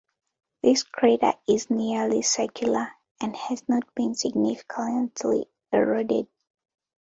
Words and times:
This 0.63 0.81
crater 0.81 1.33
is 1.47 1.69
nearly 1.69 2.23
circular, 2.23 2.91
and 3.21 3.35
has 3.35 3.69
not 3.69 3.83
been 3.93 4.15
significantly 4.15 5.45
eroded. 5.71 6.27